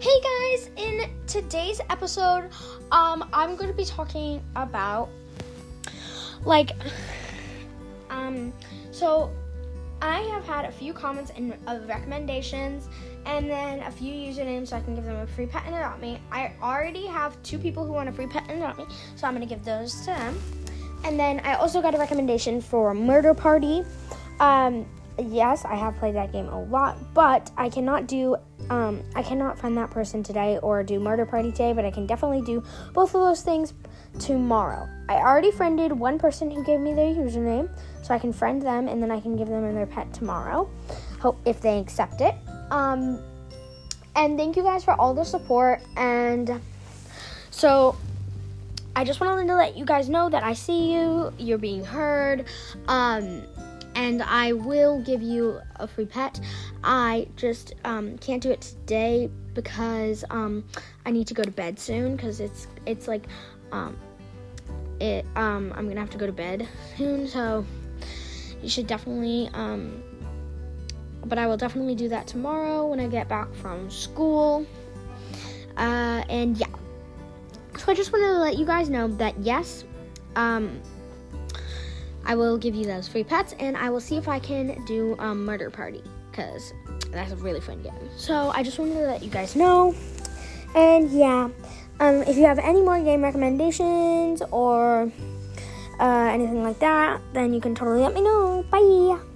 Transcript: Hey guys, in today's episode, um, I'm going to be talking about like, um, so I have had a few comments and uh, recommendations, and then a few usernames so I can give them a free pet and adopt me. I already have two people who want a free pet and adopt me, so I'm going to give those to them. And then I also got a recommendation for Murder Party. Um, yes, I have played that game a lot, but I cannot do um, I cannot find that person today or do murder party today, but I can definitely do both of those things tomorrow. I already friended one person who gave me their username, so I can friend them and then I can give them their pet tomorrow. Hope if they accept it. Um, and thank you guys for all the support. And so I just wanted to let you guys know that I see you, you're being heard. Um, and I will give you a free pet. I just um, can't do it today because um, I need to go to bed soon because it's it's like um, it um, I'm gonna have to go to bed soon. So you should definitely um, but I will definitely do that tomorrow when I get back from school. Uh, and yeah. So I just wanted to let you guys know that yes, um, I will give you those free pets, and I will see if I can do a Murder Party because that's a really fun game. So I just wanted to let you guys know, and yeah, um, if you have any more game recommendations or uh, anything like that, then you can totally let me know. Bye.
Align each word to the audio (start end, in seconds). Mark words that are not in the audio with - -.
Hey 0.00 0.18
guys, 0.22 0.70
in 0.78 1.10
today's 1.26 1.78
episode, 1.90 2.48
um, 2.90 3.28
I'm 3.34 3.54
going 3.54 3.68
to 3.68 3.76
be 3.76 3.84
talking 3.84 4.42
about 4.56 5.10
like, 6.46 6.70
um, 8.08 8.50
so 8.92 9.30
I 10.00 10.20
have 10.20 10.46
had 10.46 10.64
a 10.64 10.72
few 10.72 10.94
comments 10.94 11.32
and 11.36 11.54
uh, 11.66 11.80
recommendations, 11.86 12.88
and 13.26 13.50
then 13.50 13.80
a 13.80 13.90
few 13.90 14.10
usernames 14.10 14.68
so 14.68 14.78
I 14.78 14.80
can 14.80 14.94
give 14.94 15.04
them 15.04 15.16
a 15.16 15.26
free 15.26 15.44
pet 15.44 15.64
and 15.66 15.74
adopt 15.74 16.00
me. 16.00 16.18
I 16.32 16.54
already 16.62 17.04
have 17.04 17.36
two 17.42 17.58
people 17.58 17.84
who 17.84 17.92
want 17.92 18.08
a 18.08 18.12
free 18.12 18.26
pet 18.26 18.44
and 18.48 18.56
adopt 18.56 18.78
me, 18.78 18.86
so 19.16 19.26
I'm 19.26 19.36
going 19.36 19.46
to 19.46 19.54
give 19.54 19.66
those 19.66 20.00
to 20.00 20.06
them. 20.06 20.40
And 21.04 21.20
then 21.20 21.40
I 21.40 21.56
also 21.56 21.82
got 21.82 21.94
a 21.94 21.98
recommendation 21.98 22.62
for 22.62 22.94
Murder 22.94 23.34
Party. 23.34 23.84
Um, 24.40 24.86
yes, 25.18 25.66
I 25.66 25.74
have 25.74 25.94
played 25.98 26.14
that 26.14 26.32
game 26.32 26.48
a 26.48 26.58
lot, 26.58 26.96
but 27.12 27.50
I 27.58 27.68
cannot 27.68 28.06
do 28.06 28.36
um, 28.70 29.02
I 29.16 29.22
cannot 29.22 29.58
find 29.58 29.76
that 29.76 29.90
person 29.90 30.22
today 30.22 30.58
or 30.62 30.82
do 30.82 31.00
murder 31.00 31.26
party 31.26 31.50
today, 31.50 31.72
but 31.72 31.84
I 31.84 31.90
can 31.90 32.06
definitely 32.06 32.42
do 32.42 32.62
both 32.94 33.14
of 33.14 33.20
those 33.20 33.42
things 33.42 33.74
tomorrow. 34.20 34.88
I 35.08 35.16
already 35.16 35.50
friended 35.50 35.92
one 35.92 36.18
person 36.18 36.50
who 36.50 36.64
gave 36.64 36.78
me 36.80 36.94
their 36.94 37.12
username, 37.12 37.68
so 38.02 38.14
I 38.14 38.18
can 38.18 38.32
friend 38.32 38.62
them 38.62 38.86
and 38.86 39.02
then 39.02 39.10
I 39.10 39.20
can 39.20 39.36
give 39.36 39.48
them 39.48 39.74
their 39.74 39.86
pet 39.86 40.12
tomorrow. 40.14 40.70
Hope 41.20 41.38
if 41.44 41.60
they 41.60 41.78
accept 41.80 42.20
it. 42.20 42.34
Um, 42.70 43.20
and 44.14 44.38
thank 44.38 44.56
you 44.56 44.62
guys 44.62 44.84
for 44.84 44.92
all 45.00 45.14
the 45.14 45.24
support. 45.24 45.80
And 45.96 46.60
so 47.50 47.96
I 48.94 49.02
just 49.02 49.20
wanted 49.20 49.48
to 49.48 49.56
let 49.56 49.76
you 49.76 49.84
guys 49.84 50.08
know 50.08 50.30
that 50.30 50.44
I 50.44 50.52
see 50.52 50.92
you, 50.92 51.32
you're 51.38 51.58
being 51.58 51.84
heard. 51.84 52.46
Um, 52.86 53.42
and 54.00 54.22
I 54.22 54.54
will 54.54 54.98
give 54.98 55.20
you 55.20 55.60
a 55.76 55.86
free 55.86 56.06
pet. 56.06 56.40
I 56.82 57.28
just 57.36 57.74
um, 57.84 58.16
can't 58.16 58.42
do 58.42 58.50
it 58.50 58.62
today 58.62 59.28
because 59.52 60.24
um, 60.30 60.64
I 61.04 61.10
need 61.10 61.26
to 61.26 61.34
go 61.34 61.42
to 61.42 61.50
bed 61.50 61.78
soon 61.78 62.16
because 62.16 62.40
it's 62.40 62.66
it's 62.86 63.06
like 63.06 63.26
um, 63.72 63.98
it 65.00 65.26
um, 65.36 65.74
I'm 65.76 65.86
gonna 65.86 66.00
have 66.00 66.08
to 66.10 66.18
go 66.18 66.24
to 66.24 66.32
bed 66.32 66.66
soon. 66.96 67.28
So 67.28 67.66
you 68.62 68.70
should 68.70 68.86
definitely 68.86 69.50
um, 69.52 70.02
but 71.26 71.36
I 71.36 71.46
will 71.46 71.58
definitely 71.58 71.94
do 71.94 72.08
that 72.08 72.26
tomorrow 72.26 72.86
when 72.86 73.00
I 73.00 73.06
get 73.06 73.28
back 73.28 73.52
from 73.56 73.90
school. 73.90 74.66
Uh, 75.76 76.24
and 76.30 76.56
yeah. 76.56 76.68
So 77.76 77.92
I 77.92 77.94
just 77.94 78.14
wanted 78.14 78.28
to 78.28 78.38
let 78.38 78.56
you 78.56 78.64
guys 78.64 78.88
know 78.88 79.08
that 79.08 79.38
yes, 79.40 79.84
um, 80.36 80.80
I 82.24 82.34
will 82.34 82.58
give 82.58 82.74
you 82.74 82.84
those 82.84 83.08
free 83.08 83.24
pets, 83.24 83.54
and 83.58 83.76
I 83.76 83.90
will 83.90 84.00
see 84.00 84.16
if 84.16 84.28
I 84.28 84.38
can 84.38 84.84
do 84.84 85.16
a 85.18 85.34
Murder 85.34 85.70
Party 85.70 86.02
because 86.30 86.72
that's 87.10 87.32
a 87.32 87.36
really 87.36 87.60
fun 87.60 87.82
game. 87.82 88.10
So 88.16 88.50
I 88.54 88.62
just 88.62 88.78
wanted 88.78 88.94
to 88.94 89.06
let 89.06 89.22
you 89.22 89.30
guys 89.30 89.56
know, 89.56 89.94
and 90.74 91.10
yeah, 91.10 91.48
um, 92.00 92.22
if 92.22 92.36
you 92.36 92.44
have 92.44 92.58
any 92.58 92.82
more 92.82 93.00
game 93.00 93.22
recommendations 93.22 94.42
or 94.50 95.12
uh, 95.98 96.30
anything 96.32 96.62
like 96.62 96.78
that, 96.78 97.20
then 97.32 97.52
you 97.52 97.60
can 97.60 97.74
totally 97.74 98.02
let 98.02 98.14
me 98.14 98.22
know. 98.22 98.64
Bye. 98.70 99.29